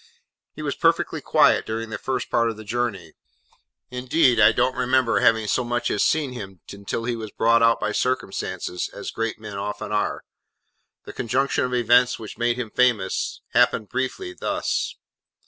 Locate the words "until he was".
6.71-7.29